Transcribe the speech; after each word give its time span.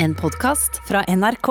En 0.00 0.14
podkast 0.14 0.76
fra 0.88 1.00
NRK. 1.08 1.48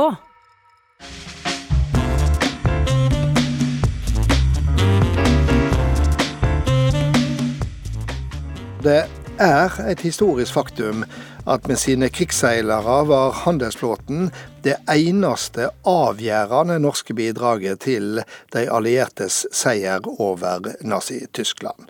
Det 8.83 9.03
er 9.39 9.75
et 9.91 9.99
historisk 9.99 10.53
faktum 10.55 11.03
at 11.43 11.67
med 11.67 11.75
sine 11.75 12.07
krigsseilere 12.07 13.01
var 13.09 13.35
handelsflåten 13.43 14.29
det 14.63 14.77
eneste 14.95 15.67
avgjørende 15.83 16.79
norske 16.87 17.17
bidraget 17.19 17.83
til 17.83 18.21
de 18.55 18.63
alliertes 18.71 19.43
seier 19.51 20.07
over 20.07 20.71
Nazi-Tyskland. 20.87 21.83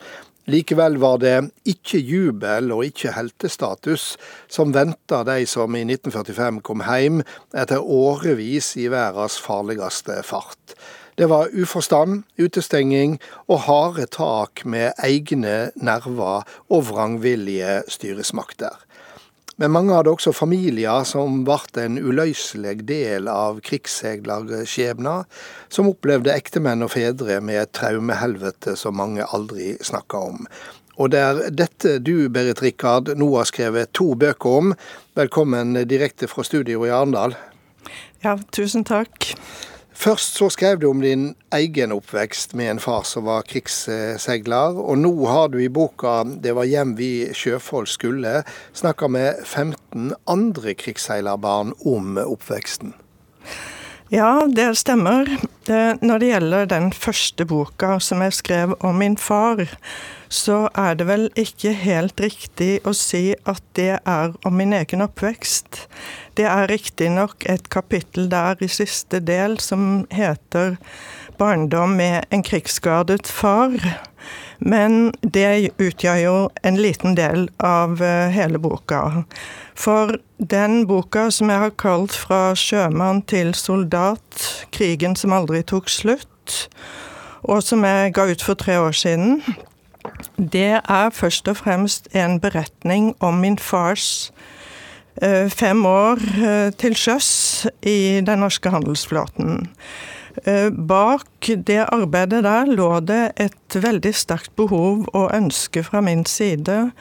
Likevel 0.47 0.95
var 1.03 1.17
det 1.19 1.49
ikke 1.67 1.99
jubel 1.99 2.71
og 2.71 2.85
ikke 2.87 3.11
heltestatus 3.17 4.13
som 4.47 4.71
venta 4.71 5.19
de 5.27 5.41
som 5.43 5.75
i 5.75 5.81
1945 5.83 6.61
kom 6.63 6.85
hjem 6.87 7.19
etter 7.51 7.83
årevis 7.83 8.69
i 8.79 8.85
verdens 8.93 9.35
farligste 9.43 10.21
fart. 10.23 10.77
Det 11.19 11.27
var 11.27 11.51
uforstand, 11.51 12.23
utestenging 12.39 13.17
og 13.49 13.65
harde 13.65 14.07
tak 14.13 14.63
med 14.63 14.95
egne 15.03 15.73
nerver 15.75 16.47
og 16.69 16.87
vrangvillige 16.93 17.81
styresmakter. 17.91 18.86
Men 19.57 19.73
mange 19.73 19.95
hadde 19.95 20.11
også 20.13 20.35
familier 20.37 21.01
som 21.09 21.39
ble 21.47 21.81
en 21.81 21.97
uløselig 21.97 22.75
del 22.85 23.29
av 23.31 23.57
krigsseilerskjebner, 23.65 25.25
som 25.73 25.89
opplevde 25.89 26.35
ektemenn 26.35 26.85
og 26.85 26.93
fedre 26.93 27.39
med 27.41 27.63
et 27.63 27.73
traumehelvete 27.73 28.75
som 28.77 28.99
mange 29.01 29.25
aldri 29.25 29.73
snakka 29.81 30.21
om. 30.29 30.45
Og 30.97 31.09
det 31.13 31.21
er 31.21 31.41
dette 31.53 31.97
du, 32.05 32.29
Berit 32.33 32.61
Rikard, 32.61 33.09
nå 33.17 33.31
har 33.33 33.49
skrevet 33.49 33.93
to 33.97 34.11
bøker 34.17 34.61
om. 34.61 34.75
Velkommen 35.17 35.73
direkte 35.89 36.29
fra 36.29 36.45
studio 36.45 36.85
i 36.85 36.93
Arendal. 36.93 37.33
Ja, 38.25 38.37
tusen 38.53 38.85
takk. 38.85 39.33
Først 39.97 40.35
så 40.37 40.45
skrev 40.53 40.77
du 40.77 40.91
om 40.91 40.99
din 41.01 41.31
egen 41.57 41.91
oppvekst 41.95 42.51
med 42.55 42.69
en 42.69 42.79
far 42.79 43.01
som 43.09 43.25
var 43.25 43.47
krigsseiler, 43.49 44.77
og 44.77 44.99
nå 45.01 45.09
har 45.25 45.47
du 45.49 45.57
i 45.57 45.71
boka 45.73 46.23
'Det 46.23 46.53
var 46.55 46.69
hjem 46.69 46.93
vi 46.97 47.33
sjøfolk 47.33 47.89
skulle' 47.89 48.43
snakka 48.73 49.07
med 49.07 49.41
15 49.45 50.13
andre 50.27 50.73
krigsseilerbarn 50.73 51.73
om 51.85 52.17
oppveksten. 52.17 52.93
Ja, 54.11 54.45
det 54.47 54.77
stemmer. 54.77 55.25
Når 56.01 56.17
det 56.19 56.27
gjelder 56.27 56.65
den 56.65 56.93
første 56.93 57.45
boka 57.45 57.99
som 57.99 58.21
jeg 58.21 58.33
skrev 58.33 58.75
om 58.79 58.95
min 58.95 59.17
far, 59.17 59.65
så 60.29 60.67
er 60.75 60.97
det 60.99 61.07
vel 61.07 61.27
ikke 61.39 61.71
helt 61.77 62.19
riktig 62.21 62.79
å 62.87 62.93
si 62.95 63.31
at 63.47 63.63
det 63.79 63.99
er 63.99 64.33
om 64.45 64.57
min 64.59 64.75
egen 64.75 65.03
oppvekst. 65.05 65.87
Det 66.37 66.45
er 66.45 66.67
riktignok 66.71 67.47
et 67.49 67.69
kapittel 67.73 68.27
der 68.31 68.59
i 68.61 68.67
siste 68.67 69.19
del 69.19 69.59
som 69.59 70.05
heter 70.11 70.77
'Barndom 71.37 71.95
med 71.97 72.25
en 72.31 72.43
krigsskadet 72.43 73.27
far'. 73.27 73.77
Men 74.59 75.11
det 75.21 75.71
utgjør 75.77 76.15
jo 76.15 76.49
en 76.63 76.77
liten 76.77 77.15
del 77.15 77.49
av 77.59 78.01
eh, 78.01 78.29
hele 78.33 78.57
boka. 78.59 79.23
For 79.75 80.17
den 80.37 80.87
boka 80.87 81.29
som 81.31 81.49
jeg 81.49 81.59
har 81.59 81.75
kalt 81.77 82.11
'Fra 82.11 82.55
sjømann 82.55 83.21
til 83.21 83.53
soldat 83.53 84.65
krigen 84.71 85.15
som 85.15 85.33
aldri 85.33 85.61
tok 85.61 85.89
slutt', 85.89 86.67
og 87.43 87.63
som 87.63 87.83
jeg 87.85 88.13
ga 88.13 88.25
ut 88.31 88.41
for 88.41 88.53
tre 88.53 88.79
år 88.79 88.91
siden, 88.91 89.43
det 90.37 90.81
er 90.83 91.09
først 91.13 91.47
og 91.49 91.57
fremst 91.57 92.07
en 92.15 92.39
beretning 92.39 93.15
om 93.19 93.39
min 93.41 93.57
fars 93.57 94.31
eh, 95.21 95.49
fem 95.49 95.85
år 95.85 96.21
eh, 96.37 96.69
til 96.77 96.95
sjøs 96.95 97.65
i 97.81 98.21
den 98.21 98.45
norske 98.45 98.69
handelsflåten. 98.69 99.65
Eh, 100.45 100.69
bak 100.69 101.49
det 101.65 101.87
arbeidet 101.89 102.43
der 102.45 102.69
lå 102.69 102.99
det 102.99 103.31
et 103.41 103.81
veldig 103.81 104.13
sterkt 104.13 104.53
behov 104.55 105.07
og 105.13 105.33
ønske 105.33 105.83
fra 105.83 106.01
min 106.05 106.25
side 106.25 106.91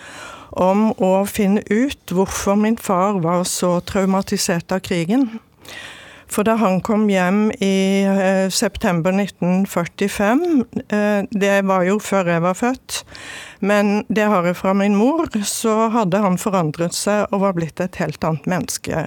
om 0.56 0.88
å 0.96 1.26
finne 1.28 1.60
ut 1.68 2.12
hvorfor 2.16 2.56
min 2.56 2.78
far 2.80 3.20
var 3.20 3.44
så 3.44 3.76
traumatisert 3.84 4.72
av 4.72 4.80
krigen. 4.80 5.28
For 6.26 6.46
da 6.46 6.56
han 6.60 6.80
kom 6.84 7.06
hjem 7.10 7.50
i 7.62 8.02
eh, 8.02 8.46
september 8.50 9.14
1945, 9.14 10.64
eh, 10.88 11.22
det 11.30 11.56
var 11.68 11.86
jo 11.86 11.98
før 12.02 12.32
jeg 12.34 12.44
var 12.44 12.58
født, 12.58 13.02
men 13.60 14.02
det 14.08 14.26
har 14.30 14.48
jeg 14.48 14.58
fra 14.58 14.74
min 14.76 14.98
mor, 14.98 15.30
så 15.46 15.88
hadde 15.94 16.22
han 16.24 16.38
forandret 16.40 16.96
seg 16.96 17.30
og 17.30 17.44
var 17.46 17.56
blitt 17.58 17.82
et 17.82 18.00
helt 18.02 18.26
annet 18.26 18.50
menneske. 18.50 19.06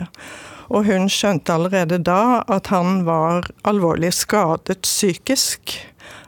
Og 0.69 0.85
hun 0.85 1.09
skjønte 1.12 1.53
allerede 1.56 1.97
da 2.06 2.41
at 2.47 2.69
han 2.74 3.03
var 3.08 3.50
alvorlig 3.68 4.13
skadet 4.16 4.84
psykisk 4.85 5.75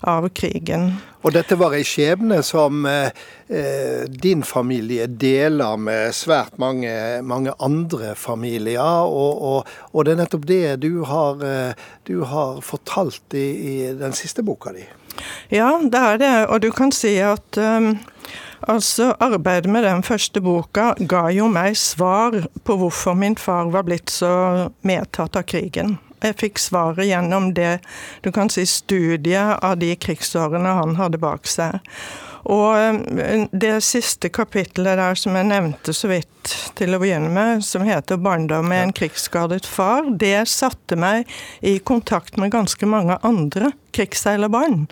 av 0.08 0.28
krigen. 0.36 0.92
Og 1.22 1.36
dette 1.36 1.58
var 1.60 1.76
ei 1.78 1.84
skjebne 1.86 2.40
som 2.46 2.86
eh, 2.90 3.12
eh, 3.48 4.08
din 4.10 4.42
familie 4.46 5.06
deler 5.06 5.78
med 5.78 6.16
svært 6.18 6.58
mange, 6.62 6.94
mange 7.22 7.54
andre 7.62 8.16
familier. 8.18 9.06
Og, 9.06 9.42
og, 9.42 9.76
og, 9.92 10.06
det 10.06 10.16
er 10.16 10.22
nettopp 10.24 10.48
det 10.50 10.64
du 10.82 11.04
har, 11.06 11.44
eh, 11.46 11.86
du 12.10 12.24
har 12.26 12.64
fortalt 12.66 13.38
i, 13.38 13.48
i, 13.54 13.76
den 13.98 14.18
siste 14.18 14.46
boka 14.46 14.74
di. 14.74 14.88
Ja, 15.54 15.76
det 15.84 16.02
er 16.02 16.22
det. 16.22 16.36
Og 16.50 16.64
du 16.66 16.72
kan 16.74 16.94
si 16.96 17.18
at 17.22 17.62
um, 17.62 17.98
Altså, 18.70 19.16
Arbeidet 19.18 19.72
med 19.74 19.82
den 19.84 20.04
første 20.06 20.38
boka 20.42 20.92
ga 21.10 21.24
jo 21.34 21.48
meg 21.50 21.74
svar 21.82 22.36
på 22.62 22.76
hvorfor 22.78 23.18
min 23.18 23.34
far 23.34 23.72
var 23.74 23.88
blitt 23.88 24.14
så 24.14 24.70
medtatt 24.86 25.36
av 25.36 25.48
krigen. 25.50 25.96
Jeg 26.22 26.38
fikk 26.38 26.62
svaret 26.62 27.10
gjennom 27.10 27.52
det 27.58 27.80
du 28.22 28.32
kan 28.34 28.50
si 28.54 28.66
studiet 28.70 29.58
av 29.62 29.80
de 29.82 29.94
krigsårene 29.96 30.76
han 30.78 30.98
hadde 31.00 31.22
bak 31.22 31.50
seg. 31.50 31.80
Og 32.50 32.78
eh, 32.78 33.48
det 33.52 33.76
siste 33.86 34.32
kapittelet 34.34 35.00
der 35.02 35.18
som 35.20 35.38
jeg 35.38 35.50
nevnte 35.50 35.94
så 35.94 36.12
vidt 36.12 36.31
til 36.78 36.96
å 36.96 37.00
begynne 37.02 37.30
med, 37.34 37.66
som 37.66 37.86
heter 37.86 38.18
'Barndom 38.18 38.68
med 38.68 38.84
en 38.84 38.94
krigsskadet 38.94 39.66
far', 39.66 40.18
det 40.18 40.48
satte 40.48 40.96
meg 40.96 41.30
i 41.62 41.80
kontakt 41.80 42.38
med 42.38 42.52
ganske 42.52 42.86
mange 42.86 43.18
andre 43.24 43.74
krigsseilerbarn. 43.92 44.88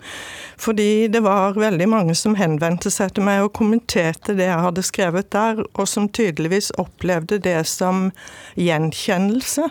Fordi 0.60 1.08
det 1.08 1.20
var 1.24 1.56
veldig 1.56 1.88
mange 1.88 2.14
som 2.14 2.36
henvendte 2.36 2.90
seg 2.92 3.14
til 3.16 3.24
meg 3.24 3.44
og 3.44 3.54
kommenterte 3.56 4.34
det 4.36 4.48
jeg 4.50 4.64
hadde 4.66 4.84
skrevet 4.84 5.30
der, 5.32 5.62
og 5.72 5.88
som 5.88 6.08
tydeligvis 6.08 6.70
opplevde 6.80 7.40
det 7.42 7.62
som 7.68 8.10
gjenkjennelse. 8.60 9.70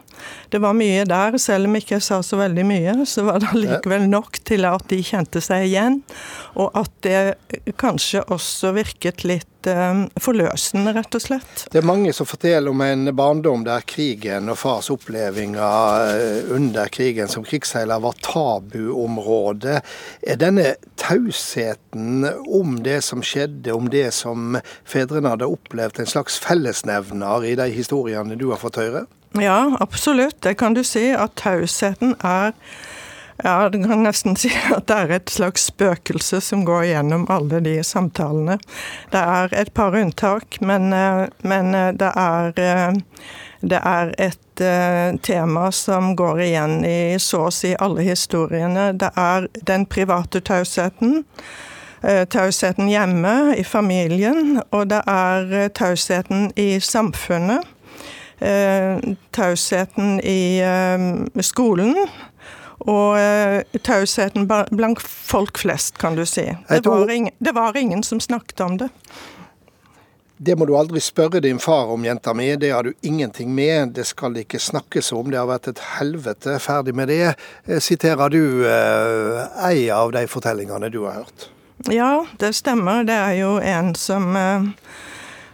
Det 0.49 0.61
var 0.63 0.77
mye 0.77 1.05
der, 1.09 1.37
selv 1.37 1.69
om 1.69 1.77
ikke 1.77 1.97
jeg 1.97 2.07
sa 2.09 2.21
så 2.25 2.41
veldig 2.41 2.65
mye, 2.65 2.97
så 3.05 3.27
var 3.27 3.43
det 3.43 3.53
likevel 3.53 4.09
nok 4.09 4.41
til 4.49 4.65
at 4.69 4.89
de 4.89 5.01
kjente 5.05 5.43
seg 5.45 5.69
igjen, 5.69 6.01
og 6.57 6.73
at 6.79 6.91
det 7.05 7.73
kanskje 7.77 8.25
også 8.33 8.73
virket 8.77 9.25
litt 9.27 9.48
Eh, 9.67 10.03
forløsende, 10.23 10.93
rett 10.95 11.15
og 11.17 11.21
slett. 11.21 11.65
Det 11.71 11.81
er 11.81 11.87
mange 11.87 12.13
som 12.15 12.27
forteller 12.29 12.71
om 12.71 12.79
en 12.85 13.11
barndom 13.15 13.65
der 13.67 13.83
krigen 13.83 14.47
og 14.51 14.55
fars 14.61 14.87
opplevelser 14.93 16.13
eh, 16.13 16.51
under 16.55 16.87
krigen 16.87 17.27
som 17.27 17.43
krigsseiler 17.43 17.99
var 17.99 18.15
tabuområde. 18.23 19.81
Er 20.23 20.39
denne 20.39 20.77
tausheten 21.01 22.23
om 22.47 22.79
det 22.85 23.01
som 23.03 23.23
skjedde, 23.25 23.75
om 23.75 23.91
det 23.91 24.07
som 24.15 24.55
fedrene 24.87 25.35
hadde 25.35 25.51
opplevd, 25.51 25.99
en 25.99 26.13
slags 26.15 26.39
fellesnevner 26.39 27.51
i 27.51 27.55
de 27.59 27.67
historiene 27.75 28.39
du 28.39 28.49
har 28.53 28.63
fått 28.63 28.79
høre? 28.79 29.07
Ja, 29.37 29.75
absolutt. 29.83 30.39
Det 30.41 30.55
kan 30.57 30.73
du 30.73 30.85
si. 30.87 31.09
At 31.11 31.35
tausheten 31.37 32.15
er 32.23 32.55
ja, 33.43 33.69
du 33.69 33.83
kan 33.83 34.03
nesten 34.03 34.35
si 34.35 34.49
at 34.73 34.87
det 34.89 34.95
er 34.95 35.11
et 35.15 35.31
slags 35.31 35.69
spøkelse 35.69 36.41
som 36.43 36.65
går 36.67 36.89
gjennom 36.89 37.23
alle 37.31 37.61
de 37.63 37.77
samtalene. 37.87 38.57
Det 39.13 39.21
er 39.21 39.53
et 39.55 39.71
par 39.73 39.95
unntak, 39.95 40.59
men, 40.59 40.91
eh, 40.93 41.23
men 41.47 41.75
eh, 41.75 41.93
det, 41.95 42.11
er, 42.19 42.59
eh, 42.59 43.23
det 43.61 43.79
er 43.79 44.13
et 44.19 44.45
tema 45.23 45.69
som 45.71 46.17
går 46.19 46.41
igjen 46.43 46.81
i 46.83 47.15
så 47.15 47.45
å 47.47 47.51
si 47.53 47.69
alle 47.79 48.03
historiene. 48.03 48.89
Det 48.91 49.07
er 49.15 49.47
den 49.63 49.85
private 49.87 50.41
tausheten. 50.43 51.23
Tausheten 52.03 52.89
hjemme, 52.91 53.53
i 53.55 53.63
familien, 53.63 54.59
og 54.75 54.89
det 54.91 54.99
er 55.07 55.71
tausheten 55.79 56.49
i 56.59 56.73
samfunnet. 56.83 57.63
Tausheten 59.31 60.19
i 60.27 60.59
skolen 61.39 61.95
og 62.85 63.17
uh, 63.19 63.79
tausheten 63.83 64.47
blant 64.47 65.01
folk 65.03 65.59
flest, 65.59 65.97
kan 65.99 66.15
du 66.15 66.25
si. 66.25 66.45
Det 66.69 66.85
var, 66.85 67.11
ingen, 67.11 67.33
det 67.39 67.55
var, 67.55 67.77
ingen, 67.77 68.03
som 68.03 68.19
snakket 68.19 68.61
om 68.61 68.77
det. 68.77 68.89
Det 70.41 70.55
må 70.55 70.63
du 70.65 70.77
aldri 70.79 71.01
spørre 71.03 71.41
din 71.43 71.59
far 71.59 71.89
om, 71.91 72.05
jenta 72.07 72.31
mi. 72.33 72.53
Det 72.55 72.69
har 72.71 72.87
du 72.87 72.93
ingenting 73.03 73.51
med. 73.55 73.91
Det 73.97 74.05
skal 74.07 74.33
det 74.33 74.45
ikke 74.45 74.61
snakkes 74.63 75.11
om. 75.11 75.27
Det 75.27 75.35
har 75.35 75.49
vært 75.49 75.67
et 75.73 75.81
helvete. 75.99 76.55
Ferdig 76.63 76.93
med 76.95 77.11
det. 77.11 77.33
Eh, 77.65 77.81
siterer 77.83 78.31
du 78.31 78.63
uh, 78.63 79.43
ei 79.67 79.89
av 79.91 80.13
de 80.15 80.23
fortellingene 80.31 80.87
du 80.93 81.01
har 81.03 81.19
hørt? 81.25 81.49
Ja, 81.91 82.23
det 82.39 82.53
stemmer. 82.55 83.03
Det 83.03 83.19
er 83.19 83.35
jo 83.41 83.57
en 83.59 83.91
som 83.99 84.31
uh, 84.31 84.71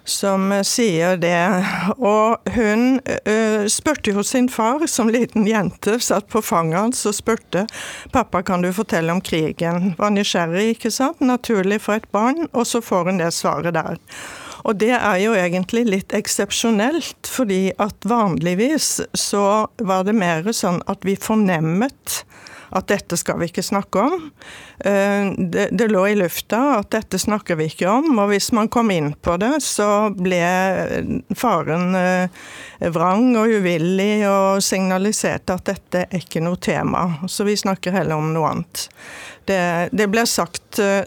som 0.05 0.53
sier 0.65 1.17
det. 1.21 1.65
Og 1.97 2.53
hun 2.55 2.99
uh, 3.01 3.65
spurte 3.71 4.13
jo 4.15 4.23
sin 4.25 4.49
far 4.51 4.85
som 4.91 5.11
liten 5.11 5.47
jente, 5.49 5.97
satt 5.99 6.29
på 6.31 6.41
fanget 6.45 6.79
hans 6.79 7.05
og 7.09 7.17
spurte 7.17 7.65
pappa 8.13 8.43
kan 8.45 8.63
du 8.63 8.71
fortelle 8.75 9.13
om 9.13 9.21
krigen. 9.21 9.93
Var 9.97 10.13
nysgjerrig, 10.13 10.75
ikke 10.75 10.93
sant? 10.93 11.21
Naturlig 11.25 11.81
for 11.85 11.99
et 11.99 12.09
barn. 12.15 12.47
Og 12.53 12.67
så 12.69 12.81
får 12.83 13.11
hun 13.11 13.21
det 13.21 13.33
svaret 13.35 13.75
der. 13.75 13.99
Og 14.65 14.79
det 14.81 14.95
er 14.97 15.19
jo 15.21 15.35
egentlig 15.37 15.83
litt 15.85 16.13
eksepsjonelt, 16.17 17.29
fordi 17.29 17.69
at 17.81 18.07
vanligvis 18.09 18.97
så 19.13 19.67
var 19.77 20.07
det 20.07 20.15
mer 20.17 20.47
sånn 20.57 20.81
at 20.89 21.05
vi 21.05 21.13
fornemmet 21.21 22.23
at 22.69 22.87
dette 22.89 23.17
skal 23.19 23.39
vi 23.39 23.49
ikke 23.49 23.63
snakke 23.65 24.05
om. 24.07 24.29
Eh, 24.79 25.31
det, 25.37 25.69
det, 25.71 25.89
lå 25.91 26.05
i 26.07 26.15
lufta 26.17 26.79
at 26.79 26.91
dette 26.95 27.19
snakker 27.21 27.59
vi 27.59 27.69
ikke 27.71 27.89
om, 27.91 28.09
og 28.19 28.31
hvis 28.33 28.51
man 28.55 28.69
kom 28.71 28.91
inn 28.93 29.13
på 29.13 29.37
det, 29.41 29.53
så 29.65 30.09
ble 30.15 30.41
faren 31.37 31.95
eh, 31.99 32.43
vrang 32.95 33.31
og 33.39 33.53
uvillig 33.59 34.25
og 34.29 34.63
signaliserte 34.65 35.55
at 35.55 35.71
dette 35.71 36.05
er 36.07 36.23
ikke 36.23 36.43
noe 36.43 36.59
tema. 36.61 37.07
Så 37.27 37.47
vi 37.47 37.57
snakker 37.59 37.95
heller 37.95 38.19
om 38.19 38.33
noe 38.35 38.51
annet. 38.55 38.87
Det, 39.45 39.89
det 39.91 40.07
ble 40.09 40.23
sagt 40.25 40.79
eh, 40.81 41.05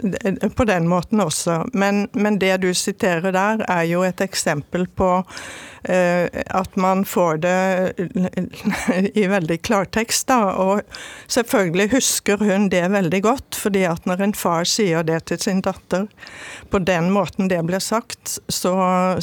på 0.54 0.66
den 0.68 0.86
måten 0.90 1.20
også, 1.22 1.64
men, 1.74 2.06
men, 2.12 2.38
det 2.38 2.60
du 2.62 2.70
siterer 2.74 3.32
der, 3.34 3.64
er 3.66 3.82
jo 3.90 4.04
et 4.06 4.20
eksempel 4.22 4.86
på 4.86 5.10
uh, 5.18 6.26
at 6.30 6.76
man 6.78 7.04
får 7.08 7.40
det 7.42 7.58
i 9.22 9.26
veldig 9.26 9.58
klartekst. 9.66 10.28
Da. 10.30 10.52
Og 10.54 10.82
selvfølgelig 11.26 11.90
husker 11.96 12.38
hun 12.38 12.68
det 12.70 12.84
veldig 12.92 13.22
godt, 13.26 13.58
fordi 13.58 13.86
at 13.90 14.06
når 14.06 14.22
en 14.28 14.36
far 14.38 14.68
sier 14.68 15.06
det 15.06 15.24
til 15.30 15.42
sin 15.42 15.62
datter 15.66 16.06
på 16.70 16.78
den 16.78 17.10
måten 17.14 17.50
det 17.50 17.64
ble 17.66 17.80
sagt, 17.82 18.38
så 18.48 18.74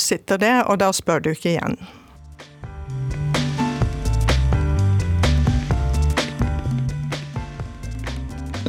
sitter 0.02 0.42
det, 0.42 0.56
og 0.66 0.82
da 0.84 0.92
spør 0.96 1.24
du 1.24 1.32
ikke 1.32 1.56
igjen. 1.56 1.80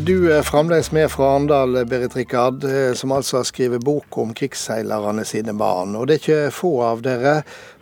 Du 0.06 0.28
er 0.30 0.44
fremdeles 0.46 0.92
med 0.94 1.08
fra 1.10 1.32
Arendal, 1.32 1.80
Berit 1.90 2.12
Rikard, 2.14 2.62
eh, 2.64 2.92
som 2.94 3.10
altså 3.10 3.40
har 3.40 3.46
skrevet 3.48 3.82
bok 3.82 4.14
om 4.22 4.30
krigsseilerne 4.38 5.24
sine 5.26 5.50
barn. 5.58 5.96
Og 5.98 6.04
det 6.06 6.14
er 6.14 6.20
ikke 6.20 6.50
få 6.54 6.68
av 6.86 7.00
dere. 7.02 7.32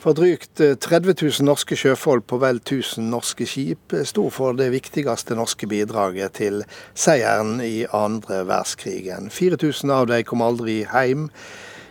For 0.00 0.16
drygt 0.16 0.54
30 0.56 1.10
eh, 1.12 1.18
000 1.20 1.44
norske 1.44 1.76
sjøfolk 1.76 2.24
på 2.30 2.38
vel 2.40 2.62
1000 2.62 3.10
norske 3.12 3.44
skip 3.50 3.92
eh, 3.92 4.06
sto 4.08 4.30
for 4.32 4.56
det 4.56 4.70
viktigste 4.72 5.36
norske 5.36 5.68
bidraget 5.68 6.38
til 6.38 6.62
seieren 6.96 7.58
i 7.60 7.84
andre 7.92 8.38
verdenskrigen. 8.46 9.28
4000 9.28 9.92
av 9.92 10.06
dem 10.08 10.24
kom 10.24 10.44
aldri 10.46 10.78
hjem. 10.86 11.26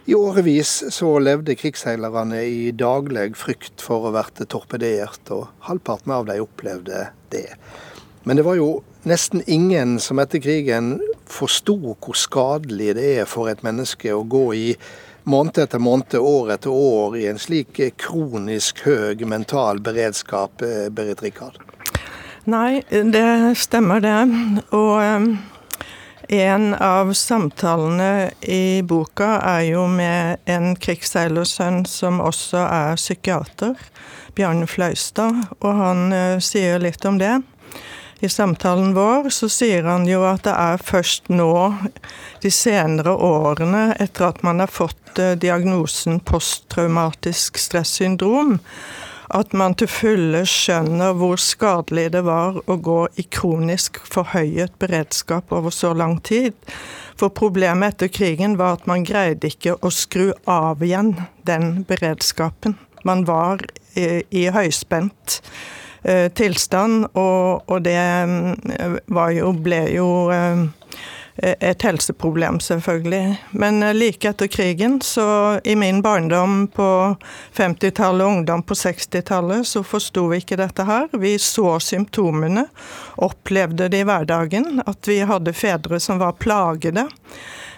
I 0.09 0.15
årevis 0.18 0.71
så 0.95 1.12
levde 1.21 1.59
krigsseilerne 1.59 2.41
i 2.41 2.71
daglig 2.74 3.35
frykt 3.38 3.85
for 3.85 4.09
å 4.09 4.15
bli 4.15 4.50
torpedert, 4.50 5.30
og 5.30 5.53
halvparten 5.69 6.15
av 6.18 6.25
dem 6.31 6.41
opplevde 6.47 7.06
det. 7.30 7.51
Men 8.25 8.41
det 8.41 8.47
var 8.50 8.57
jo 8.57 8.71
nesten 9.04 9.44
ingen 9.46 10.00
som 10.00 10.20
etter 10.20 10.40
krigen 10.40 10.96
forsto 11.30 11.76
hvor 11.94 12.18
skadelig 12.18 12.94
det 12.98 13.08
er 13.22 13.30
for 13.30 13.52
et 13.52 13.64
menneske 13.66 14.14
å 14.14 14.24
gå 14.24 14.46
i 14.56 14.68
måned 15.24 15.60
etter 15.64 15.80
måned, 15.80 16.16
år 16.20 16.54
etter 16.56 16.72
år 16.74 17.18
i 17.20 17.28
en 17.32 17.40
slik 17.40 17.80
kronisk 18.00 18.84
høy 18.88 19.24
mental 19.28 19.80
beredskap, 19.84 20.62
eh, 20.62 20.90
Berit 20.92 21.24
Rikard? 21.24 21.60
Nei, 22.44 22.84
det 22.90 23.56
stemmer 23.56 24.04
det. 24.04 24.18
Og 24.76 25.00
um, 25.00 25.30
en 26.28 26.74
av 26.76 27.14
samtalene 27.16 28.34
i 28.42 28.82
boka 28.84 29.38
er 29.54 29.70
jo 29.70 29.86
med 29.88 30.44
en 30.52 30.76
krigsseilersønn 30.76 31.86
som 31.88 32.20
også 32.20 32.66
er 32.68 33.00
psykiater, 33.00 33.80
Bjarne 34.36 34.68
Flaustad, 34.68 35.40
og 35.62 35.72
han 35.78 36.08
sier 36.44 36.84
litt 36.84 37.06
om 37.06 37.20
det 37.22 37.38
i 38.24 38.30
samtalen 38.30 38.94
vår, 38.94 39.30
så 39.30 39.50
sier 39.52 39.84
han 39.84 40.06
jo 40.08 40.22
at 40.24 40.46
det 40.48 40.54
er 40.56 40.80
først 40.80 41.28
nå, 41.28 41.54
de 42.40 42.52
senere 42.52 43.12
årene, 43.20 43.90
etter 44.00 44.30
at 44.30 44.40
man 44.48 44.64
har 44.64 44.72
fått 44.72 45.20
eh, 45.20 45.34
diagnosen 45.36 46.22
posttraumatisk 46.24 47.60
stressyndrom, 47.60 48.56
at 49.34 49.52
man 49.58 49.75
til 49.75 49.92
fulle 49.92 50.46
skjønner 50.48 51.18
hvor 51.20 51.42
skadelig 51.42 52.14
det 52.16 52.24
var 52.24 52.62
å 52.64 52.80
gå 52.88 52.98
i 53.20 53.28
kronisk 53.28 54.00
forhøyet 54.08 54.80
beredskap 54.80 55.52
over 55.52 55.74
så 55.74 55.92
lang 55.98 56.19
tid. 56.24 56.56
For 57.19 57.34
problemet 57.34 57.98
etter 57.98 58.14
krigen 58.14 58.56
var 58.62 58.78
at 58.78 58.88
man 58.88 59.04
greide 59.08 59.52
ikke 59.52 59.76
å 59.81 59.92
skru 59.92 60.30
av 60.48 60.84
igjen 60.86 61.16
den 61.50 61.81
beredskapen. 61.90 62.78
Man 63.04 63.28
var 63.28 63.66
i, 64.00 64.22
i 64.31 64.48
høyspent 64.54 65.42
Eh, 65.44 65.82
tilstand, 66.36 67.08
og, 67.14 67.64
og 67.72 67.84
det 67.86 67.96
eh, 67.96 68.96
jo, 69.38 69.52
ble 69.64 69.82
jo 69.94 70.08
eh, 70.36 70.66
et 71.36 71.82
helseproblem, 71.82 72.60
selvfølgelig. 72.60 73.38
Men 73.58 73.80
like 73.98 74.30
etter 74.30 74.48
krigen, 74.48 75.00
så 75.02 75.60
i 75.64 75.76
min 75.76 76.02
barndom 76.06 76.68
på 76.68 77.16
50-tallet 77.58 78.26
og 78.26 78.32
ungdom 78.38 78.64
på 78.64 78.78
60-tallet, 78.78 79.68
så 79.68 79.82
forsto 79.84 80.28
vi 80.30 80.44
ikke 80.44 80.60
dette 80.62 80.86
her. 80.86 81.10
Vi 81.18 81.34
så 81.42 81.80
symptomene, 81.82 82.68
opplevde 83.16 83.90
det 83.90 84.04
i 84.04 84.08
hverdagen, 84.08 84.84
at 84.86 85.10
vi 85.10 85.24
hadde 85.26 85.56
fedre 85.58 86.00
som 86.04 86.22
var 86.22 86.38
plagede. 86.38 87.08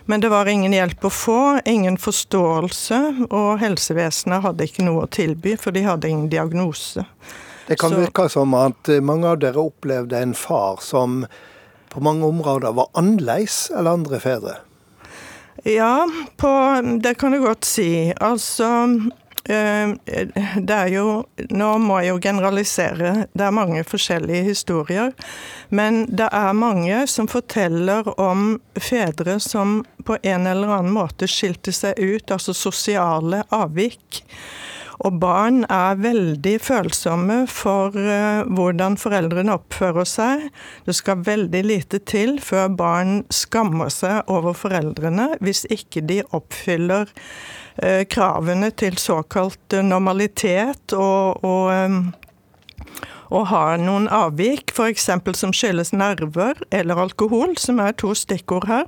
Men 0.05 0.21
det 0.21 0.29
var 0.29 0.45
ingen 0.45 0.73
hjelp 0.73 1.07
å 1.07 1.09
få, 1.09 1.39
ingen 1.65 1.97
forståelse, 1.97 2.99
og 3.31 3.57
helsevesenet 3.63 4.43
hadde 4.43 4.67
ikke 4.67 4.85
noe 4.85 5.07
å 5.07 5.09
tilby, 5.09 5.55
for 5.57 5.73
de 5.73 5.81
hadde 5.87 6.11
ingen 6.11 6.29
diagnose. 6.29 7.07
Det 7.67 7.79
kan 7.79 7.89
så... 7.89 7.99
virke 8.03 8.29
som 8.29 8.53
at 8.57 8.89
eh, 8.89 9.01
mange 9.01 9.29
av 9.29 9.41
dere 9.41 9.63
opplevde 9.63 10.21
en 10.21 10.35
far 10.37 10.81
som 10.85 11.23
på 11.89 12.03
mange 12.03 12.27
områder 12.27 12.75
var 12.75 12.91
annerledes 12.99 13.69
enn 13.73 13.87
andre 13.87 14.19
fedre. 14.19 14.57
Ja, 15.63 16.05
på, 16.37 16.49
det 17.01 17.15
kan 17.15 17.31
du 17.31 17.39
godt 17.41 17.65
si. 17.65 18.13
Altså 18.21 18.67
eh, 19.49 19.95
det 20.57 20.75
er 20.75 20.91
jo 20.93 21.23
Nå 21.49 21.69
må 21.81 22.01
jeg 22.03 22.11
jo 22.11 22.19
generalisere. 22.21 23.13
Det 23.33 23.47
er 23.47 23.55
mange 23.55 23.81
forskjellige 23.87 24.43
historier. 24.51 25.15
Men 25.69 26.03
det 26.11 26.27
er 26.29 26.59
mange 26.59 26.99
som 27.09 27.29
forteller 27.31 28.11
om 28.19 28.59
fedre 28.75 29.39
som 29.39 29.79
på 30.05 30.19
en 30.21 30.45
eller 30.51 30.75
annen 30.77 30.93
måte 30.93 31.29
skilte 31.31 31.73
seg 31.73 31.97
ut, 31.97 32.29
altså 32.35 32.53
sosiale 32.53 33.41
avvik. 33.49 34.21
Og 35.03 35.17
barn 35.19 35.63
er 35.71 35.99
veldig 35.99 36.55
følsomme 36.63 37.41
for 37.51 37.95
uh, 37.99 38.45
hvordan 38.47 38.95
foreldrene 38.99 39.57
oppfører 39.57 40.07
seg. 40.07 40.45
Det 40.87 40.95
skal 40.95 41.25
veldig 41.27 41.63
lite 41.65 41.99
til 42.07 42.37
før 42.43 42.69
barn 42.79 43.15
skammer 43.33 43.91
seg 43.93 44.23
over 44.31 44.55
foreldrene 44.55 45.33
hvis 45.43 45.65
ikke 45.73 46.05
de 46.07 46.21
oppfyller 46.35 47.09
uh, 47.11 48.03
kravene 48.07 48.71
til 48.71 48.99
såkalt 49.01 49.81
normalitet 49.83 50.95
og, 50.95 51.43
og 51.43 52.13
og 53.33 53.47
har 53.49 53.79
noen 53.81 54.05
avvik, 54.13 54.69
f.eks. 54.69 55.07
som 55.33 55.53
skyldes 55.55 55.89
nerver 55.97 56.59
eller 56.69 56.99
alkohol, 57.01 57.55
som 57.57 57.81
er 57.81 57.95
to 57.97 58.11
stikkord 58.15 58.67
her. 58.69 58.85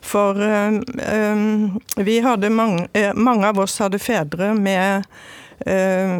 For 0.00 0.40
um, 0.40 1.76
vi 2.00 2.16
hadde 2.24 2.48
mange, 2.50 2.88
mange 3.12 3.50
av 3.52 3.60
oss 3.60 3.76
hadde 3.84 4.00
fedre 4.00 4.54
med 4.56 5.04
Eh, 5.04 5.43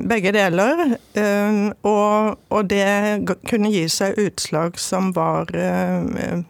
begge 0.08 0.32
deler. 0.32 0.96
Eh, 1.14 1.72
og, 1.82 2.38
og, 2.48 2.68
det 2.70 3.26
kunne 3.48 3.72
gi 3.72 3.86
seg 3.90 4.18
utslag 4.20 4.78
som 4.80 5.12
var 5.16 5.50
eh, 5.56 6.40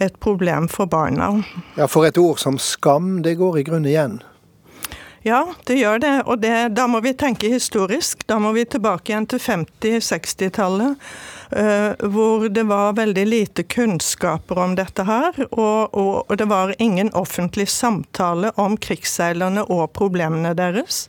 et 0.00 0.18
problem 0.20 0.68
for 0.68 0.86
barna. 0.90 1.42
Ja, 1.76 1.86
For 1.86 2.06
et 2.08 2.18
ord 2.18 2.38
som 2.38 2.58
skam, 2.58 3.22
det 3.22 3.38
går 3.38 3.58
i 3.58 3.66
grunnen 3.68 3.90
igjen? 3.90 4.20
Ja, 5.26 5.42
det 5.66 5.80
gjør 5.80 5.98
det. 5.98 6.14
Og 6.26 6.38
det, 6.42 6.54
da 6.78 6.86
må 6.90 7.00
vi 7.04 7.12
tenke 7.18 7.50
historisk. 7.50 8.22
Da 8.30 8.38
må 8.40 8.52
vi 8.56 8.64
tilbake 8.64 9.12
igjen 9.12 9.26
til 9.28 9.42
50-60-tallet. 9.42 10.94
Uh, 10.94 11.37
hvor 11.48 12.48
det 12.52 12.62
var 12.68 12.92
veldig 12.98 13.24
lite 13.26 13.62
kunnskaper 13.62 14.58
om 14.58 14.74
dette 14.76 15.04
her. 15.08 15.36
Og, 15.50 15.94
og, 15.94 16.36
det 16.36 16.48
var 16.50 16.74
ingen 16.78 17.10
offentlig 17.16 17.68
samtale 17.72 18.52
om 18.60 18.76
krigsseilerne 18.76 19.64
og 19.72 19.92
problemene 19.96 20.54
deres. 20.58 21.06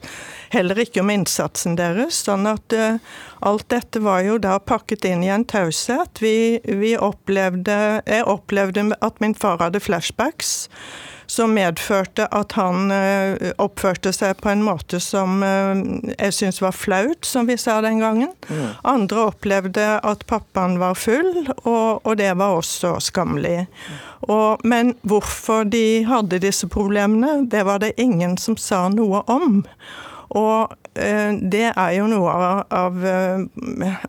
Heller 0.54 0.80
ikke 0.80 1.04
om 1.04 1.12
innsatsen 1.14 1.76
deres. 1.80 2.24
Sånn 2.26 2.48
at 2.50 2.74
uh, 2.74 2.98
alt 3.46 3.68
dette 3.74 4.02
var 4.04 4.24
jo 4.26 4.40
da 4.42 4.58
pakket 4.60 5.06
inn 5.12 5.24
i 5.28 5.34
en 5.34 5.46
taushet. 5.46 6.24
Vi, 6.24 6.60
vi 6.64 6.96
opplevde 6.98 8.02
Jeg 8.06 8.26
opplevde 8.26 8.90
at 9.02 9.20
min 9.24 9.36
far 9.38 9.60
hadde 9.62 9.84
flashbacks 9.84 10.70
som 11.30 11.54
medførte 11.54 12.26
at 12.34 12.56
han 12.58 12.90
uh, 12.90 13.52
oppførte 13.62 14.10
seg 14.16 14.40
på 14.42 14.50
en 14.50 14.64
måte 14.66 14.98
som 15.04 15.44
uh, 15.46 15.78
jeg 16.16 16.34
syns 16.34 16.58
var 16.64 16.74
flaut, 16.74 17.22
som 17.26 17.46
vi 17.50 17.58
sa 17.60 17.78
den 17.86 18.02
gangen. 18.02 18.32
Mm. 18.50 18.66
Andre 18.90 19.28
opplevde 19.30 19.86
at 20.02 20.26
pappaen 20.30 20.80
var 20.82 20.98
full, 20.98 21.46
og, 21.62 22.02
og 22.02 22.18
det 22.18 22.32
var 22.40 22.58
også 22.58 22.96
skammelig. 23.12 23.68
Og, 24.26 24.66
men 24.66 24.96
hvorfor 25.06 25.70
de 25.70 26.02
hadde 26.10 26.42
disse 26.42 26.68
problemene, 26.68 27.44
det 27.52 27.62
var 27.70 27.84
det 27.86 27.94
ingen 28.02 28.34
som 28.42 28.58
sa 28.58 28.88
noe 28.90 29.22
om. 29.30 29.62
Og 30.34 30.74
uh, 30.74 31.32
det 31.54 31.68
er 31.70 31.94
jo 32.00 32.10
noe 32.10 32.34
av, 32.74 33.06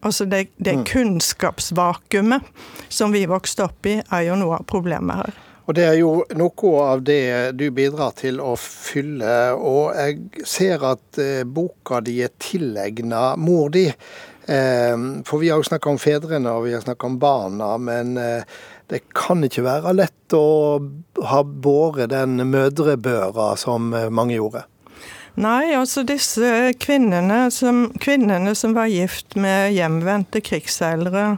Altså 0.01 0.25
det, 0.25 0.47
det 0.57 0.79
mm. 0.81 0.89
kunnskapsvakuumet 0.89 2.49
som 2.89 3.13
vi 3.13 3.27
vokste 3.29 3.69
opp 3.69 3.93
i, 3.93 3.99
er 4.01 4.29
jo 4.31 4.41
noe 4.41 4.63
av 4.63 4.69
problemet 4.73 5.21
her. 5.21 5.41
Og 5.71 5.75
Det 5.79 5.85
er 5.87 6.01
jo 6.01 6.25
noe 6.35 6.71
av 6.83 7.05
det 7.07 7.55
du 7.55 7.69
bidrar 7.71 8.17
til 8.19 8.41
å 8.43 8.57
fylle. 8.59 9.35
Og 9.55 9.93
jeg 9.95 10.43
ser 10.43 10.83
at 10.83 11.21
eh, 11.23 11.45
boka 11.47 12.01
di 12.03 12.17
er 12.27 12.33
tilegna 12.43 13.37
mor 13.39 13.71
di. 13.71 13.85
Eh, 14.51 14.97
for 15.29 15.39
vi 15.39 15.53
har 15.53 15.63
jo 15.63 15.69
snakka 15.69 15.93
om 15.93 16.03
fedrene 16.03 16.57
og 16.57 16.67
vi 16.67 16.75
har 16.75 16.83
snakka 16.83 17.07
om 17.07 17.21
barna, 17.23 17.71
men 17.79 18.17
eh, 18.19 18.43
det 18.91 19.05
kan 19.15 19.47
ikke 19.47 19.63
være 19.63 19.95
lett 19.95 20.35
å 20.35 20.81
ha 21.31 21.41
båret 21.47 22.11
den 22.11 22.43
mødrebøra 22.51 23.53
som 23.55 23.95
eh, 23.95 24.11
mange 24.11 24.41
gjorde. 24.41 24.67
Nei, 25.39 25.71
altså 25.79 26.03
disse 26.03 26.73
kvinnene 26.83 27.45
som, 27.55 27.93
kvinnene 28.03 28.59
som 28.59 28.75
var 28.75 28.91
gift 28.91 29.39
med 29.39 29.71
hjemvendte 29.77 30.43
krigsseilere 30.43 31.37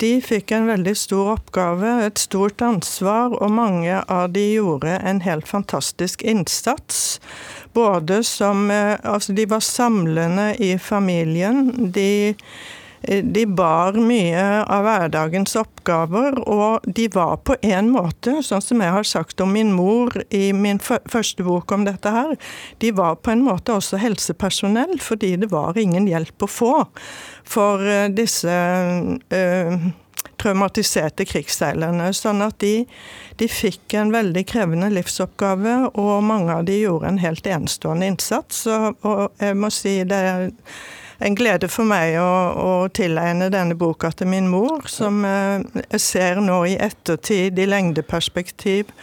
de 0.00 0.10
fikk 0.22 0.52
en 0.54 0.68
veldig 0.70 0.94
stor 0.96 1.32
oppgave, 1.34 1.96
et 2.06 2.18
stort 2.18 2.62
ansvar, 2.62 3.34
og 3.42 3.50
mange 3.50 4.02
av 4.06 4.30
de 4.34 4.44
gjorde 4.54 4.98
en 5.02 5.22
helt 5.24 5.48
fantastisk 5.48 6.22
innsats. 6.22 7.18
Både 7.74 8.22
som 8.26 8.70
eh, 8.70 8.96
Altså, 9.04 9.32
de 9.32 9.46
var 9.50 9.60
samlende 9.60 10.54
i 10.58 10.76
familien. 10.78 11.92
De 11.94 12.34
Eh, 12.40 12.79
de 13.00 13.46
bar 13.46 13.96
mye 13.96 14.42
av 14.68 14.84
hverdagens 14.84 15.56
oppgaver, 15.56 16.36
og 16.44 16.84
de 16.84 17.06
var 17.14 17.38
på 17.48 17.56
en 17.64 17.88
måte, 17.92 18.36
sånn 18.44 18.64
som 18.64 18.82
jeg 18.84 18.94
har 18.96 19.08
sagt 19.08 19.40
om 19.40 19.54
min 19.56 19.72
mor 19.72 20.12
i 20.28 20.50
min 20.52 20.80
første 20.82 21.46
bok 21.46 21.72
om 21.72 21.86
dette 21.88 22.12
her, 22.12 22.36
de 22.84 22.92
var 22.96 23.16
på 23.24 23.32
en 23.32 23.46
måte 23.46 23.72
også 23.78 24.00
helsepersonell, 24.02 24.98
fordi 25.00 25.36
det 25.40 25.50
var 25.52 25.80
ingen 25.80 26.08
hjelp 26.10 26.44
å 26.44 26.50
få 26.50 26.74
for 27.50 27.82
eh, 27.82 28.06
disse 28.14 28.52
uh, 28.52 29.90
traumatiserte 30.40 31.26
krigsseilerne. 31.28 32.10
Sånn 32.16 32.44
at 32.44 32.60
de, 32.62 32.84
de, 33.40 33.48
fikk 33.50 33.96
en 33.98 34.12
veldig 34.14 34.44
krevende 34.48 34.90
livsoppgave, 34.92 35.76
og 36.00 36.14
mange 36.26 36.56
av 36.60 36.68
de 36.68 36.80
gjorde 36.82 37.10
en 37.10 37.20
helt 37.22 37.48
enestående 37.48 38.12
innsats. 38.12 38.64
Og, 38.70 38.96
og 39.06 39.42
jeg 39.42 39.58
må 39.58 39.72
si 39.74 40.00
det 40.08 40.22
en 41.20 41.34
glede 41.36 41.68
for 41.68 41.88
meg 41.88 42.16
å, 42.20 42.28
å, 42.56 42.70
tilegne 42.96 43.50
denne 43.52 43.76
boka 43.78 44.10
til 44.16 44.30
min 44.32 44.48
mor, 44.48 44.86
som 44.88 45.24
eh, 45.28 45.60
jeg 45.90 46.00
ser 46.00 46.40
nå 46.40 46.62
i 46.68 46.78
ettertid, 46.80 47.58
i 47.58 47.68
lengdeperspektiv 47.68 48.94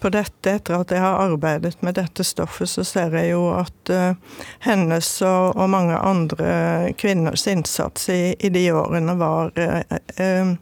på 0.00 0.10
dette. 0.10 0.56
Etter 0.56 0.80
at 0.80 0.94
jeg 0.94 1.02
har 1.04 1.20
arbeidet 1.28 1.78
med 1.86 1.94
dette 2.00 2.26
stoffet, 2.26 2.70
så 2.72 2.84
ser 2.86 3.14
jeg 3.20 3.34
jo 3.34 3.50
at 3.54 3.92
uh, 3.92 4.40
hennes 4.64 5.10
og, 5.22 5.56
og, 5.56 5.66
mange 5.70 5.98
andre 5.98 6.94
kvinners 6.98 7.46
innsats 7.50 8.08
i, 8.10 8.22
i 8.38 8.50
de 8.52 8.64
årene 8.72 9.14
var 9.20 9.52
uh, 9.60 9.98
uh, 10.16 10.54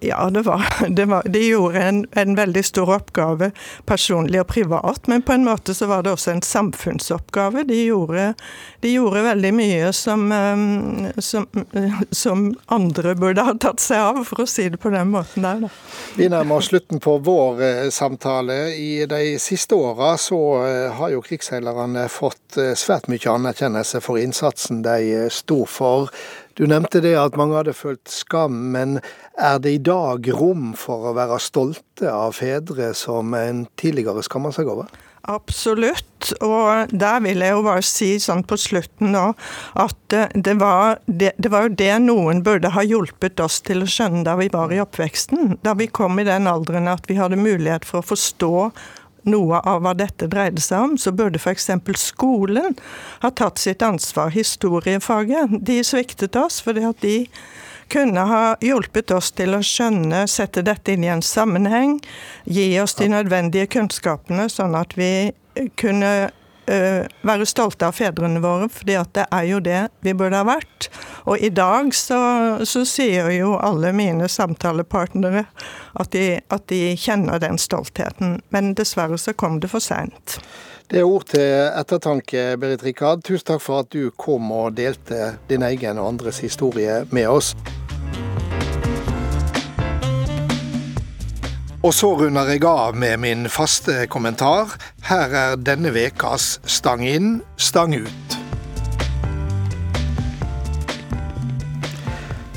ja, 0.00 0.30
det 0.30 0.42
var, 0.42 0.64
det 0.88 1.04
var, 1.04 1.22
De 1.24 1.48
gjorde 1.48 1.82
en, 1.82 2.06
en, 2.12 2.34
veldig 2.34 2.64
stor 2.64 2.94
oppgave 2.94 3.50
personlig 3.86 4.40
og 4.40 4.46
privat, 4.46 5.06
men 5.06 5.22
på 5.22 5.32
en 5.32 5.44
måte 5.44 5.74
så 5.74 5.88
var 5.90 6.04
det 6.04 6.12
også 6.12 6.30
en 6.34 6.42
samfunnsoppgave. 6.42 7.64
De 7.68 7.78
gjorde, 7.84 8.34
de 8.80 8.92
gjorde 8.92 9.22
veldig 9.24 9.52
mye 9.56 9.92
som, 9.96 10.26
um, 10.32 11.08
som, 11.18 11.46
som, 12.10 12.50
andre 12.66 13.14
burde 13.14 13.44
ha 13.44 13.54
tatt 13.60 13.80
seg 13.82 14.00
av, 14.00 14.22
for 14.28 14.44
å 14.44 14.48
si 14.48 14.68
det 14.68 14.80
på 14.80 14.92
den 14.92 15.10
måten 15.14 15.46
der. 15.46 15.64
Da. 15.64 15.72
Vi 16.16 16.28
nærmer 16.30 16.60
oss 16.60 16.70
slutten 16.70 17.00
på 17.02 17.16
vår 17.24 17.62
eh, 17.64 17.88
samtale. 17.94 18.60
I 18.76 19.06
de 19.10 19.38
siste 19.42 19.74
åra 19.74 20.14
så 20.20 20.40
eh, 20.66 20.92
har 20.94 21.14
jo 21.14 21.24
krigsseilerne 21.24 22.06
fått 22.12 22.60
eh, 22.60 22.74
svært 22.78 23.10
mye 23.10 23.34
anerkjennelse 23.34 24.02
for 24.04 24.20
innsatsen 24.20 24.84
de 24.86 25.26
sto 25.32 25.64
for. 25.68 26.12
Du 26.58 26.66
nevnte 26.68 27.02
det 27.04 27.14
at 27.18 27.36
mange 27.38 27.58
hadde 27.58 27.76
følt 27.76 28.10
skam, 28.10 28.56
men 28.74 28.98
er 29.38 29.60
det 29.62 29.76
i 29.76 29.84
dag 29.90 30.26
rom 30.34 30.72
for 30.78 31.10
å 31.10 31.14
være 31.16 31.38
stolte 31.42 32.10
av 32.10 32.34
fedre 32.40 32.92
som 32.98 33.34
en 33.38 33.64
tidligere 33.80 34.24
skamma 34.26 34.52
seg 34.54 34.70
over? 34.72 34.90
Absolutt, 35.28 36.30
og 36.40 36.92
der 36.96 37.18
vil 37.20 37.42
jeg 37.44 37.52
jo 37.52 37.64
bare 37.66 37.82
si 37.84 38.08
sånn 38.22 38.40
på 38.48 38.56
slutten 38.58 39.12
nå 39.12 39.26
at 39.78 40.14
det 40.32 40.54
var, 40.58 41.02
det, 41.06 41.34
det 41.36 41.50
var, 41.52 41.68
jo 41.68 41.76
det 41.76 41.90
noen 42.06 42.40
burde 42.46 42.72
ha 42.72 42.84
hjulpet 42.86 43.42
oss 43.44 43.60
til 43.66 43.84
å 43.84 43.90
skjønne 43.90 44.24
da 44.24 44.38
vi 44.40 44.48
var 44.52 44.72
i 44.72 44.80
oppveksten. 44.80 45.58
Da 45.62 45.76
vi 45.76 45.90
kom 45.92 46.18
i 46.18 46.26
den 46.26 46.48
alderen 46.50 46.88
at 46.88 47.04
vi 47.10 47.18
hadde 47.20 47.38
mulighet 47.40 47.84
for 47.88 48.00
å 48.00 48.08
forstå 48.14 48.54
noe 49.28 49.60
av 49.66 49.82
hva 49.84 49.94
dette 49.96 50.28
dreide 50.30 50.62
seg 50.62 50.84
om, 50.84 50.98
så 50.98 51.12
burde 51.12 51.40
f.eks. 51.40 51.70
skolen 52.00 52.76
ha 53.22 53.30
tatt 53.30 53.58
sitt 53.58 53.82
ansvar. 53.82 54.30
Historiefaget. 54.34 55.58
De 55.60 55.80
sviktet 55.84 56.36
oss 56.36 56.60
fordi 56.64 56.86
at 56.88 57.00
de 57.04 57.16
kunne 57.90 58.22
ha 58.30 58.42
hjulpet 58.62 59.10
oss 59.10 59.32
til 59.34 59.56
å 59.56 59.62
skjønne, 59.66 60.26
sette 60.30 60.62
dette 60.62 60.94
inn 60.94 61.04
i 61.04 61.10
en 61.10 61.24
sammenheng, 61.26 61.98
gi 62.46 62.68
oss 62.80 62.94
de 63.00 63.10
nødvendige 63.10 63.66
kunnskapene, 63.74 64.46
sånn 64.52 64.76
at 64.78 64.94
vi 64.98 65.32
kunne 65.80 66.30
være 66.66 67.46
stolte 67.48 67.88
av 67.88 67.96
fedrene 67.96 68.42
våre, 68.42 68.68
fordi 68.72 68.98
det 69.16 69.26
er 69.32 69.46
jo 69.48 69.60
det 69.64 69.80
vi 70.04 70.14
burde 70.14 70.38
ha 70.38 70.46
vært. 70.46 70.90
Og 71.26 71.38
i 71.38 71.50
dag 71.52 71.92
så, 71.96 72.20
så 72.64 72.84
sier 72.88 73.30
jo 73.34 73.56
alle 73.58 73.92
mine 73.96 74.28
samtalepartnere 74.30 75.46
at 76.00 76.12
de, 76.14 76.40
at 76.48 76.66
de 76.70 76.96
kjenner 77.00 77.42
den 77.42 77.58
stoltheten. 77.58 78.40
Men 78.54 78.74
dessverre 78.78 79.18
så 79.18 79.34
kom 79.34 79.60
det 79.60 79.72
for 79.72 79.82
seint. 79.84 80.38
Det 80.90 80.98
er 80.98 81.06
ord 81.06 81.28
til 81.30 81.68
ettertanke, 81.70 82.56
Berit 82.58 82.82
Rikard. 82.82 83.22
Tusen 83.22 83.52
takk 83.52 83.62
for 83.62 83.84
at 83.84 83.92
du 83.94 84.10
kom 84.18 84.50
og 84.50 84.74
delte 84.78 85.36
din 85.50 85.62
egen 85.62 86.02
og 86.02 86.16
andres 86.16 86.42
historie 86.42 87.04
med 87.14 87.30
oss. 87.30 87.54
Og 91.80 91.94
så 91.96 92.10
runder 92.12 92.44
jeg 92.52 92.60
av 92.68 92.92
med 92.92 93.22
min 93.22 93.46
faste 93.48 94.02
kommentar. 94.12 94.74
Her 95.08 95.32
er 95.32 95.54
denne 95.56 95.88
vekas 95.94 96.58
Stang 96.68 97.06
inn, 97.08 97.38
stang 97.56 97.94
ut. 97.96 98.36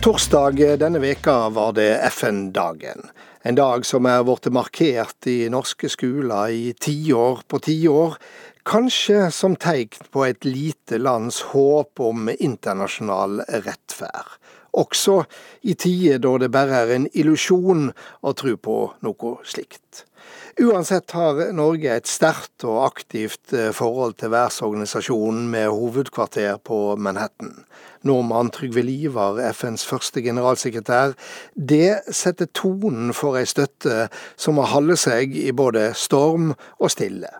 Torsdag 0.03 0.59
denne 0.81 0.99
veka 0.99 1.37
var 1.55 1.71
det 1.79 2.01
FN-dagen. 2.09 3.07
En 3.47 3.55
dag 3.55 3.87
som 3.87 4.11
er 4.11 4.27
blitt 4.27 4.51
markert 4.51 5.31
i 5.31 5.47
norske 5.47 5.87
skoler 5.87 6.51
i 6.51 6.73
tiår 6.75 7.47
på 7.47 7.63
tiår. 7.63 8.19
Kanskje 8.67 9.29
som 9.31 9.55
tegn 9.55 10.03
på 10.11 10.27
et 10.27 10.43
lite 10.43 10.99
lands 10.99 11.39
håp 11.55 12.03
om 12.03 12.27
internasjonal 12.35 13.39
rettferd 13.47 14.35
også 14.73 15.23
i 15.61 15.75
tider 15.77 16.21
da 16.23 16.37
det 16.41 16.51
bare 16.53 16.83
er 16.83 16.95
en 16.95 17.05
illusjon 17.13 17.91
å 18.21 18.33
tro 18.37 18.55
på 18.57 18.77
noe 19.05 19.37
slikt. 19.47 20.05
Uansett 20.61 21.11
har 21.17 21.39
Norge 21.55 21.89
et 21.89 22.09
sterkt 22.09 22.61
og 22.67 22.83
aktivt 22.85 23.55
eh, 23.57 23.71
forhold 23.73 24.19
til 24.21 24.29
verdensorganisasjonen 24.29 25.47
med 25.49 25.71
hovedkvarter 25.73 26.59
på 26.61 26.93
Manhattan. 26.95 27.63
Nordmann 28.05 28.51
Trygve 28.53 28.83
Livar, 28.85 29.39
FNs 29.49 29.85
første 29.87 30.21
generalsekretær, 30.21 31.15
det 31.55 32.03
setter 32.13 32.51
tonen 32.53 33.15
for 33.17 33.39
ei 33.39 33.47
støtte 33.49 34.11
som 34.35 34.59
må 34.59 34.67
holde 34.69 34.97
seg 34.99 35.33
i 35.33 35.49
både 35.55 35.89
storm 35.97 36.51
og 36.53 36.93
stille. 36.93 37.31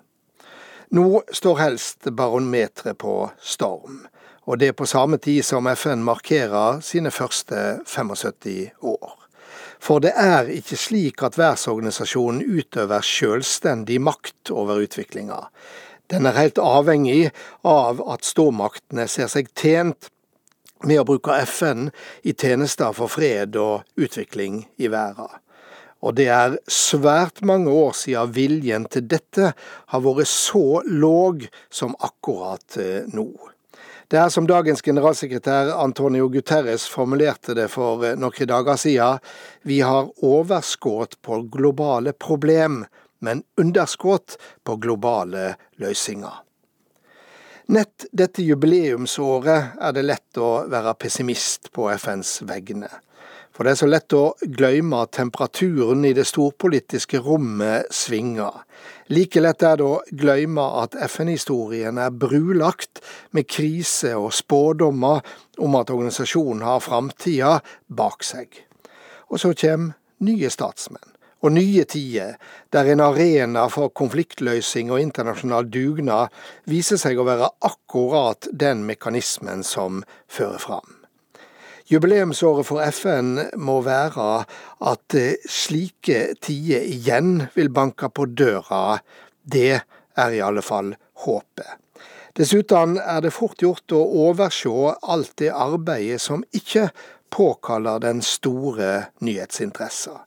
Nå 0.94 1.22
står 1.34 1.62
helst 1.62 2.10
barometeret 2.18 2.98
på 3.02 3.28
storm 3.42 4.04
og 4.44 4.60
det 4.60 4.72
er 4.72 4.78
på 4.78 4.88
samme 4.90 5.18
tid 5.24 5.44
som 5.46 5.68
FN 5.72 6.04
markerer 6.04 6.82
sine 6.84 7.12
første 7.12 7.84
75 7.88 8.74
år. 8.82 9.14
For 9.84 10.00
det 10.04 10.14
er 10.16 10.48
ikke 10.52 10.80
slik 10.80 11.24
at 11.24 11.38
verdensorganisasjonen 11.38 12.44
utøver 12.44 13.04
selvstendig 13.04 14.00
makt 14.02 14.52
over 14.52 14.80
utviklinga. 14.84 15.40
Den 16.12 16.28
er 16.28 16.38
helt 16.38 16.60
avhengig 16.60 17.32
av 17.68 18.00
at 18.12 18.28
stormaktene 18.28 19.08
ser 19.12 19.32
seg 19.32 19.52
tjent 19.60 20.10
med 20.84 21.00
å 21.00 21.08
bruke 21.08 21.36
FN 21.48 21.90
i 22.28 22.36
tjenester 22.36 22.92
for 22.96 23.12
fred 23.12 23.56
og 23.60 23.88
utvikling 24.00 24.66
i 24.78 24.92
verden. 24.92 25.32
Og 26.04 26.18
det 26.20 26.28
er 26.36 26.58
svært 26.68 27.40
mange 27.48 27.72
år 27.72 27.96
siden 27.96 28.34
viljen 28.36 28.88
til 28.92 29.08
dette 29.08 29.54
har 29.56 30.04
vært 30.04 30.32
så 30.32 30.84
låg 30.84 31.48
som 31.72 31.96
akkurat 32.04 32.80
eh, 32.80 33.08
nå. 33.08 33.30
Det 34.08 34.20
er 34.20 34.30
som 34.30 34.48
dagens 34.48 34.84
generalsekretær 34.86 35.72
Antonio 35.82 36.28
Guterres 36.30 36.86
formulerte 36.92 37.56
det 37.58 37.70
for 37.74 38.04
eh, 38.06 38.18
noen 38.20 38.50
dager 38.50 38.80
siden, 38.80 39.22
vi 39.64 39.80
har 39.82 40.12
overskudd 40.22 41.18
på 41.26 41.42
globale 41.54 42.14
problem, 42.14 42.84
men 43.24 43.44
underskudd 43.58 44.36
på 44.68 44.76
globale 44.84 45.54
løsninger. 45.82 46.42
Nett 47.74 48.06
dette 48.12 48.44
jubileumsåret 48.44 49.80
er 49.80 49.96
det 49.96 50.04
lett 50.04 50.38
å 50.38 50.66
være 50.68 50.98
pessimist 51.00 51.72
på 51.72 51.88
FNs 51.96 52.42
vegne. 52.44 52.90
For 53.54 53.66
det 53.66 53.76
er 53.76 53.80
så 53.84 53.88
lett 53.90 54.14
å 54.18 54.34
glemme 54.58 55.04
at 55.06 55.14
temperaturen 55.14 56.02
i 56.10 56.14
det 56.18 56.26
storpolitiske 56.26 57.20
rommet 57.22 57.92
svinger. 57.94 58.64
Like 59.14 59.44
lett 59.44 59.62
er 59.62 59.78
det 59.78 59.86
å 59.86 60.02
glemme 60.10 60.66
at 60.82 60.98
FN-historien 61.06 62.00
er 62.02 62.16
brulagt 62.18 63.04
med 63.38 63.46
krise 63.46 64.16
og 64.18 64.34
spådommer 64.34 65.22
om 65.62 65.78
at 65.78 65.94
organisasjonen 65.94 66.66
har 66.66 66.82
framtida 66.82 67.60
bak 67.94 68.26
seg. 68.26 68.50
Og 69.30 69.38
så 69.44 69.54
kommer 69.54 70.00
nye 70.26 70.50
statsmenn 70.50 71.14
og 71.44 71.52
nye 71.52 71.84
tider, 71.84 72.38
der 72.72 72.88
en 72.94 73.04
arena 73.04 73.68
for 73.70 73.92
konfliktløsning 73.92 74.94
og 74.96 75.04
internasjonal 75.04 75.68
dugnad 75.68 76.32
viser 76.72 76.98
seg 77.02 77.20
å 77.20 77.28
være 77.28 77.52
akkurat 77.68 78.48
den 78.50 78.86
mekanismen 78.88 79.66
som 79.68 80.02
fører 80.32 80.62
fram. 80.64 81.03
Jubileumsåret 81.92 82.66
for 82.66 82.80
FN 82.96 83.40
må 83.60 83.82
være 83.84 84.28
at 84.88 85.16
eh, 85.20 85.48
slike 85.50 86.38
tider 86.42 86.86
igjen 86.88 87.50
vil 87.58 87.72
banke 87.76 88.08
på 88.08 88.30
døra. 88.32 89.02
Det 89.44 89.82
er 90.16 90.36
i 90.36 90.40
alle 90.40 90.64
fall 90.64 90.94
håpet. 91.26 91.68
Dessuten 92.40 92.96
er 92.98 93.20
det 93.22 93.34
fort 93.36 93.60
gjort 93.62 93.94
å 93.94 94.00
overse 94.30 94.96
alt 95.04 95.36
det 95.38 95.52
arbeidet 95.52 96.22
som 96.24 96.46
ikke 96.56 96.88
påkaller 97.34 98.00
den 98.00 98.24
store 98.26 99.10
nyhetsinteressen. 99.22 100.24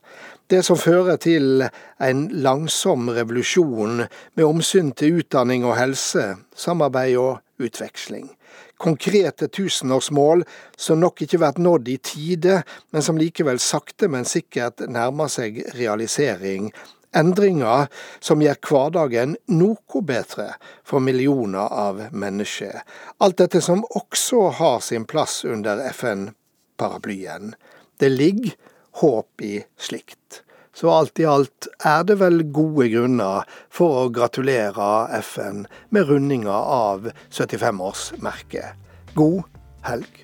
Det 0.47 0.61
som 0.63 0.79
fører 0.79 1.17
til 1.19 1.65
en 1.99 2.21
langsom 2.31 3.09
revolusjon 3.11 4.05
med 4.05 4.45
omsyn 4.45 4.93
til 4.95 5.23
utdanning 5.23 5.65
og 5.67 5.75
helse, 5.75 6.37
samarbeid 6.55 7.17
og 7.19 7.41
utveksling 7.59 8.29
konkrete 8.77 9.47
tusenårsmål 9.47 10.43
som 10.77 10.99
nok 11.01 11.23
ikke 11.25 11.39
blir 11.41 11.61
nådd 11.61 11.89
i 11.89 11.97
tide, 11.97 12.61
men 12.91 13.03
som 13.03 13.17
likevel 13.17 13.59
sakte, 13.59 14.09
men 14.11 14.25
sikkert 14.25 14.85
nærmer 14.87 15.31
seg 15.31 15.63
realisering. 15.77 16.71
Endringer 17.15 17.87
som 18.19 18.41
gjør 18.43 18.59
hverdagen 18.67 19.37
noe 19.49 20.01
bedre 20.05 20.49
for 20.85 21.01
millioner 21.01 21.71
av 21.71 22.01
mennesker. 22.11 22.83
Alt 23.23 23.39
dette 23.41 23.61
som 23.63 23.85
også 23.97 24.43
har 24.59 24.81
sin 24.85 25.07
plass 25.09 25.43
under 25.47 25.81
FN-paraplyen. 25.93 27.55
Det 27.97 28.11
ligger 28.13 28.53
håp 29.01 29.41
i 29.41 29.55
slikt. 29.79 30.43
Så 30.77 30.91
alt 30.93 31.17
i 31.17 31.25
alt 31.25 31.65
er 31.89 32.03
det 32.05 32.19
vel 32.19 32.43
gode 32.53 32.85
grunner 32.93 33.47
for 33.73 34.03
å 34.03 34.09
gratulere 34.13 35.07
FN 35.23 35.63
med 35.89 36.05
rundinga 36.05 36.53
av 36.53 37.07
75-årsmerket. 37.33 38.77
God 39.17 39.41
helg. 39.87 40.21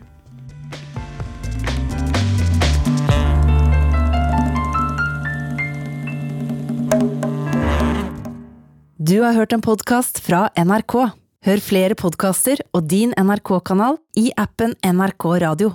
Du 9.02 9.18
har 9.26 9.34
hørt 9.34 9.58
en 9.58 9.66
podkast 9.66 10.22
fra 10.22 10.52
NRK. 10.54 11.00
Hør 11.50 11.66
flere 11.66 11.98
podkaster 11.98 12.62
og 12.78 12.86
din 12.94 13.18
NRK-kanal 13.18 13.98
i 14.22 14.30
appen 14.38 14.78
NRK 14.86 15.32
Radio. 15.50 15.74